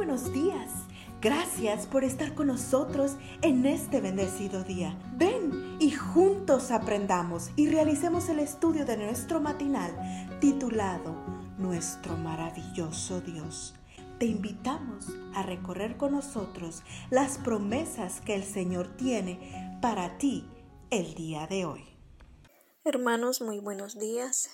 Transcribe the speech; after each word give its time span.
buenos 0.00 0.32
días. 0.32 0.70
Gracias 1.20 1.86
por 1.86 2.04
estar 2.04 2.34
con 2.34 2.46
nosotros 2.46 3.16
en 3.42 3.66
este 3.66 4.00
bendecido 4.00 4.64
día. 4.64 4.98
Ven 5.16 5.76
y 5.78 5.90
juntos 5.90 6.70
aprendamos 6.70 7.50
y 7.54 7.68
realicemos 7.68 8.30
el 8.30 8.38
estudio 8.38 8.86
de 8.86 8.96
nuestro 8.96 9.42
matinal 9.42 9.94
titulado 10.40 11.14
Nuestro 11.58 12.16
maravilloso 12.16 13.20
Dios. 13.20 13.74
Te 14.18 14.24
invitamos 14.24 15.04
a 15.34 15.42
recorrer 15.42 15.98
con 15.98 16.12
nosotros 16.12 16.82
las 17.10 17.36
promesas 17.36 18.22
que 18.22 18.34
el 18.34 18.44
Señor 18.44 18.96
tiene 18.96 19.78
para 19.82 20.16
ti 20.16 20.48
el 20.88 21.12
día 21.12 21.46
de 21.46 21.66
hoy. 21.66 21.84
Hermanos, 22.84 23.42
muy 23.42 23.58
buenos 23.58 23.98
días. 23.98 24.48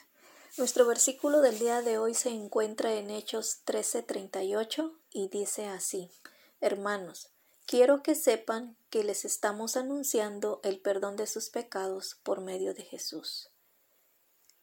Nuestro 0.58 0.86
versículo 0.86 1.40
del 1.40 1.58
día 1.60 1.82
de 1.82 1.98
hoy 1.98 2.14
se 2.14 2.30
encuentra 2.30 2.94
en 2.94 3.10
Hechos 3.10 3.62
13:38 3.64 4.90
y 5.16 5.28
dice 5.28 5.66
así, 5.66 6.10
Hermanos, 6.60 7.30
quiero 7.64 8.02
que 8.02 8.14
sepan 8.14 8.76
que 8.90 9.02
les 9.02 9.24
estamos 9.24 9.78
anunciando 9.78 10.60
el 10.62 10.78
perdón 10.78 11.16
de 11.16 11.26
sus 11.26 11.48
pecados 11.48 12.20
por 12.22 12.42
medio 12.42 12.74
de 12.74 12.82
Jesús. 12.82 13.50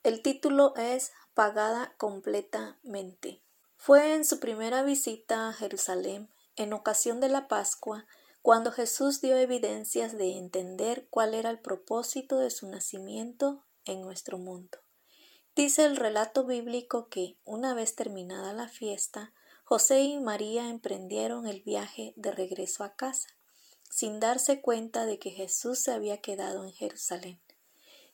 El 0.04 0.22
título 0.22 0.76
es 0.76 1.12
Pagada 1.34 1.95
completamente. 1.98 3.42
Fue 3.78 4.14
en 4.14 4.26
su 4.26 4.40
primera 4.40 4.84
visita 4.84 5.50
a 5.50 5.54
Jerusalén, 5.54 6.30
en 6.56 6.73
ocasión 6.73 7.20
de 7.20 7.30
la 7.30 7.48
Pascua, 7.48 8.06
cuando 8.44 8.72
Jesús 8.72 9.22
dio 9.22 9.36
evidencias 9.38 10.16
de 10.16 10.38
entender 10.38 11.08
cuál 11.09 11.34
era 11.34 11.50
el 11.50 11.59
propósito 11.59 12.38
de 12.38 12.52
su 12.52 12.67
nacimiento 12.67 13.66
en 13.86 14.02
nuestro 14.02 14.38
mundo. 14.38 14.78
Dice 15.56 15.86
el 15.86 15.95
relato 15.95 16.45
bíblico 16.45 17.09
que, 17.09 17.40
una 17.44 17.73
vez 17.73 17.95
terminada 17.95 18.54
la 18.54 18.67
fiesta, 18.67 19.34
José 19.66 20.02
y 20.02 20.20
María 20.20 20.70
emprendieron 20.70 21.48
el 21.48 21.62
viaje 21.62 22.13
de 22.17 22.31
regreso 22.31 22.84
a 22.84 22.95
casa, 22.95 23.30
sin 23.89 24.20
darse 24.20 24.61
cuenta 24.61 25.05
de 25.05 25.20
que 25.20 25.31
Jesús 25.31 25.80
se 25.80 25.92
había 25.92 26.20
quedado 26.20 26.66
en 26.66 26.73
Jerusalén. 26.73 27.42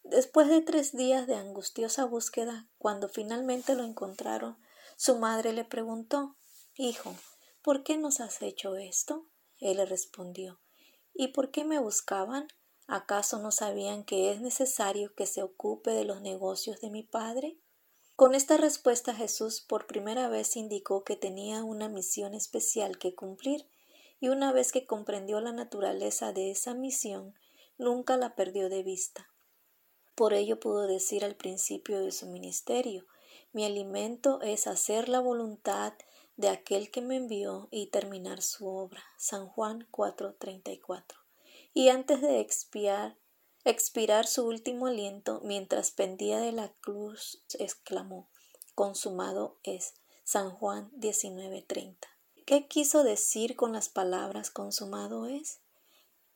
Después 0.04 0.48
de 0.48 0.62
tres 0.62 0.96
días 0.96 1.28
de 1.28 1.36
angustiosa 1.36 2.06
búsqueda, 2.06 2.70
cuando 2.78 3.10
finalmente 3.10 3.76
lo 3.76 3.84
encontraron, 3.84 4.58
su 4.96 5.18
madre 5.18 5.54
le 5.54 5.66
preguntó 5.66 6.36
Hijo, 6.76 7.16
¿por 7.62 7.84
qué 7.84 7.98
nos 7.98 8.20
has 8.20 8.42
hecho 8.42 8.76
esto? 8.76 9.28
Él 9.58 9.78
le 9.78 9.86
respondió 9.86 10.60
¿Y 11.14 11.30
por 11.30 11.52
qué 11.52 11.66
me 11.66 11.80
buscaban? 11.80 12.48
¿Acaso 12.88 13.40
no 13.40 13.52
sabían 13.52 14.04
que 14.04 14.32
es 14.32 14.40
necesario 14.40 15.14
que 15.16 15.26
se 15.26 15.44
ocupe 15.44 15.92
de 15.92 16.06
los 16.06 16.22
negocios 16.22 16.80
de 16.80 16.90
mi 16.90 17.04
Padre? 17.04 17.60
Con 18.20 18.36
esta 18.36 18.58
respuesta 18.58 19.16
Jesús 19.16 19.62
por 19.62 19.88
primera 19.88 20.28
vez 20.28 20.58
indicó 20.58 21.06
que 21.06 21.16
tenía 21.16 21.64
una 21.64 21.88
misión 21.88 22.34
especial 22.34 22.98
que 22.98 23.16
cumplir, 23.16 23.66
y 24.20 24.28
una 24.28 24.52
vez 24.52 24.74
que 24.74 24.86
comprendió 24.86 25.40
la 25.40 25.54
naturaleza 25.54 26.34
de 26.34 26.52
esa 26.52 26.74
misión, 26.74 27.34
nunca 27.78 28.18
la 28.18 28.36
perdió 28.36 28.68
de 28.68 28.84
vista. 28.84 29.30
Por 30.16 30.34
ello 30.34 30.60
pudo 30.60 30.86
decir 30.86 31.24
al 31.24 31.38
principio 31.38 32.02
de 32.02 32.12
su 32.12 32.28
ministerio 32.28 33.06
Mi 33.54 33.64
alimento 33.64 34.42
es 34.42 34.68
hacer 34.68 35.08
la 35.08 35.22
voluntad 35.22 35.94
de 36.36 36.50
aquel 36.50 36.92
que 36.92 37.00
me 37.00 37.16
envió 37.16 37.70
y 37.72 37.88
terminar 37.88 38.42
su 38.42 38.68
obra. 38.68 39.02
San 39.18 39.48
Juan 39.48 39.88
4:34 39.92 41.20
y 41.74 41.88
antes 41.88 42.22
de 42.22 42.42
expiar, 42.42 43.16
expirar 43.66 44.28
su 44.28 44.46
último 44.46 44.88
aliento, 44.88 45.42
mientras 45.44 45.92
pendía 45.92 46.40
de 46.40 46.52
la 46.52 46.70
cruz, 46.82 47.44
exclamó, 47.58 48.30
consumado 48.76 49.58
es. 49.64 49.94
San 50.24 50.52
Juan 50.52 50.92
19:30. 50.94 52.08
¿Qué 52.46 52.68
quiso 52.68 53.04
decir 53.04 53.56
con 53.56 53.74
las 53.74 53.90
palabras 53.90 54.52
consumado 54.52 55.26
es? 55.26 55.60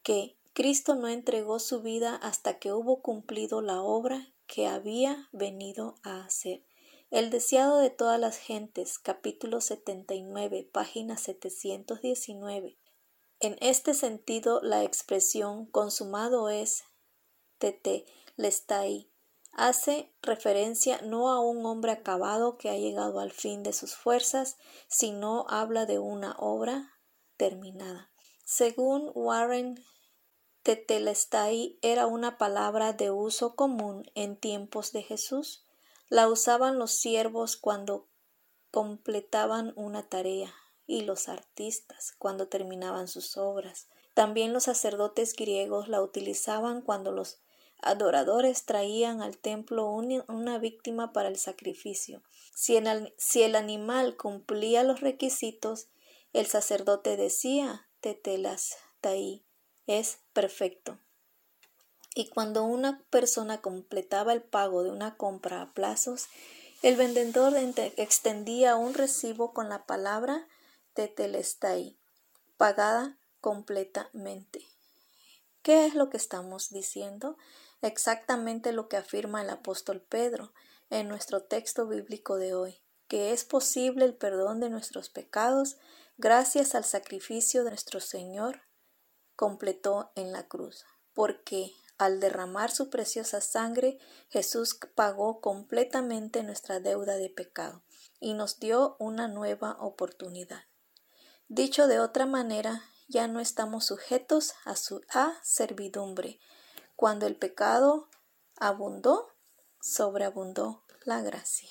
Que 0.02 0.36
Cristo 0.54 0.96
no 0.96 1.08
entregó 1.08 1.60
su 1.60 1.82
vida 1.82 2.16
hasta 2.16 2.60
que 2.60 2.74
hubo 2.74 3.02
cumplido 3.02 3.62
la 3.62 3.82
obra 3.82 4.34
que 4.48 4.68
había 4.68 5.30
venido 5.32 5.96
a 6.04 6.24
hacer. 6.24 6.64
El 7.10 7.30
deseado 7.30 7.78
de 7.78 7.92
todas 7.92 8.20
las 8.20 8.38
gentes, 8.38 8.98
capítulo 8.98 9.62
79, 9.62 10.68
página 10.72 11.18
719. 11.18 12.78
En 13.40 13.58
este 13.62 13.94
sentido, 13.94 14.60
la 14.62 14.84
expresión 14.84 15.66
consumado 15.68 16.50
es 16.50 16.84
lestai 18.36 19.10
hace 19.54 20.12
referencia 20.22 21.02
no 21.02 21.30
a 21.30 21.40
un 21.40 21.66
hombre 21.66 21.92
acabado 21.92 22.58
que 22.58 22.70
ha 22.70 22.78
llegado 22.78 23.20
al 23.20 23.32
fin 23.32 23.64
de 23.64 23.74
sus 23.74 23.96
fuerzas, 23.96 24.58
sino 24.88 25.46
habla 25.48 25.86
de 25.86 26.00
una 26.00 26.36
obra 26.40 26.94
terminada. 27.38 28.12
Según 28.44 29.12
Warren, 29.14 29.84
tetelestai 30.64 31.78
era 31.82 32.08
una 32.08 32.38
palabra 32.38 32.94
de 32.94 33.12
uso 33.12 33.56
común 33.56 34.10
en 34.16 34.38
tiempos 34.38 34.92
de 34.92 35.04
Jesús. 35.04 35.66
La 36.10 36.28
usaban 36.28 36.80
los 36.80 36.92
siervos 36.92 37.58
cuando 37.58 38.08
completaban 38.72 39.74
una 39.76 40.10
tarea 40.10 40.54
y 40.86 41.02
los 41.02 41.30
artistas 41.30 42.14
cuando 42.18 42.48
terminaban 42.48 43.08
sus 43.08 43.38
obras. 43.38 43.88
También 44.14 44.54
los 44.54 44.64
sacerdotes 44.64 45.36
griegos 45.36 45.88
la 45.88 46.02
utilizaban 46.02 46.82
cuando 46.82 47.12
los 47.12 47.42
adoradores 47.84 48.66
traían 48.66 49.22
al 49.22 49.38
templo 49.38 49.88
una 49.90 50.58
víctima 50.58 51.14
para 51.14 51.30
el 51.30 51.38
sacrificio. 51.38 52.24
Si 52.54 52.78
el, 52.78 53.56
animal 53.56 54.16
cumplía 54.16 54.84
los 54.84 55.02
requisitos, 55.02 55.88
el 56.34 56.48
sacerdote 56.48 57.18
decía 57.18 57.88
tetelas 58.00 58.78
taí 59.02 59.44
es 59.88 60.20
perfecto. 60.34 61.00
Y 62.16 62.30
cuando 62.30 62.64
una 62.64 63.04
persona 63.10 63.62
completaba 63.62 64.34
el 64.34 64.42
pago 64.42 64.84
de 64.84 64.92
una 64.92 65.18
compra 65.18 65.62
a 65.62 65.74
plazos, 65.74 66.28
el 66.84 66.96
vendedor 66.96 67.54
extendía 67.98 68.76
un 68.76 68.94
recibo 68.94 69.54
con 69.54 69.70
la 69.70 69.86
palabra 69.86 70.48
tetelestai, 70.94 71.98
pagada 72.58 73.18
completamente. 73.42 74.62
¿Qué 75.64 75.86
es 75.86 75.96
lo 75.96 76.10
que 76.10 76.18
estamos 76.18 76.70
diciendo? 76.70 77.38
Exactamente 77.84 78.72
lo 78.72 78.88
que 78.88 78.96
afirma 78.96 79.42
el 79.42 79.50
apóstol 79.50 80.02
Pedro 80.02 80.54
en 80.90 81.10
nuestro 81.10 81.44
texto 81.44 81.86
bíblico 81.86 82.38
de 82.38 82.54
hoy, 82.54 82.82
que 83.10 83.34
es 83.34 83.44
posible 83.44 84.06
el 84.06 84.16
perdón 84.16 84.62
de 84.62 84.70
nuestros 84.70 85.10
pecados 85.10 85.76
gracias 86.18 86.76
al 86.76 86.86
sacrificio 86.86 87.66
de 87.66 87.72
nuestro 87.72 88.00
Señor 88.00 88.62
completó 89.36 90.14
en 90.16 90.32
la 90.32 90.48
cruz, 90.48 90.86
porque 91.14 91.74
al 91.98 92.22
derramar 92.22 92.72
su 92.72 92.90
preciosa 92.90 93.42
sangre, 93.42 94.00
Jesús 94.30 94.80
pagó 94.96 95.42
completamente 95.42 96.42
nuestra 96.42 96.80
deuda 96.80 97.18
de 97.18 97.30
pecado 97.30 97.84
y 98.22 98.34
nos 98.34 98.60
dio 98.60 98.96
una 98.98 99.28
nueva 99.28 99.76
oportunidad. 99.82 100.64
Dicho 101.50 101.88
de 101.88 102.00
otra 102.00 102.26
manera, 102.26 102.84
ya 103.10 103.28
no 103.28 103.42
estamos 103.42 103.86
sujetos 103.86 104.54
a 104.64 104.78
su 104.78 105.02
a 105.10 105.34
servidumbre. 105.44 106.40
Cuando 107.04 107.28
el 107.28 107.36
pecado 107.36 108.08
abundó, 108.56 109.28
sobreabundó 109.82 110.84
la 111.04 111.22
gracia. 111.22 111.70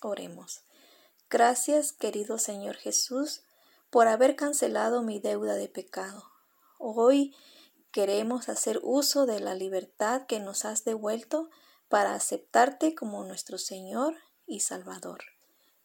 Oremos. 0.00 0.60
Gracias, 1.28 1.90
querido 1.90 2.38
Señor 2.38 2.76
Jesús, 2.76 3.42
por 3.90 4.06
haber 4.06 4.36
cancelado 4.36 5.02
mi 5.02 5.18
deuda 5.18 5.54
de 5.54 5.66
pecado. 5.66 6.30
Hoy 6.78 7.34
queremos 7.90 8.48
hacer 8.48 8.78
uso 8.84 9.26
de 9.26 9.40
la 9.40 9.56
libertad 9.56 10.26
que 10.28 10.38
nos 10.38 10.64
has 10.64 10.84
devuelto 10.84 11.50
para 11.88 12.14
aceptarte 12.14 12.94
como 12.94 13.24
nuestro 13.24 13.58
Señor 13.58 14.14
y 14.46 14.60
Salvador. 14.60 15.24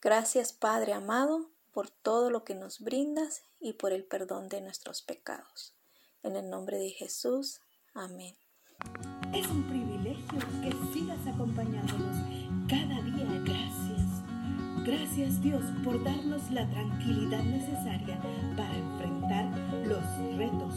Gracias, 0.03 0.53
Padre 0.53 0.93
amado, 0.93 1.49
por 1.71 1.89
todo 1.89 2.29
lo 2.29 2.43
que 2.43 2.53
nos 2.53 2.79
brindas 2.79 3.41
y 3.59 3.73
por 3.73 3.91
el 3.91 4.03
perdón 4.03 4.49
de 4.49 4.61
nuestros 4.61 5.01
pecados. 5.01 5.73
En 6.21 6.35
el 6.35 6.47
nombre 6.51 6.77
de 6.77 6.91
Jesús. 6.91 7.61
Amén. 7.95 8.37
Es 9.33 9.47
un 9.47 9.63
privilegio 9.63 10.39
que 10.61 10.71
sigas 10.93 11.25
acompañándonos 11.27 12.17
cada 12.67 13.01
día. 13.01 13.41
Gracias. 13.45 14.01
Gracias 14.85 15.41
Dios 15.41 15.63
por 15.83 16.03
darnos 16.03 16.49
la 16.51 16.67
tranquilidad 16.69 17.43
necesaria 17.43 18.19
para 18.57 18.75
enfrentar 18.77 19.45
los 19.85 20.37
retos, 20.37 20.73